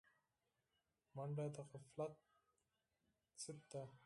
[1.15, 2.13] منډه د غفلت
[3.41, 3.83] ضد ده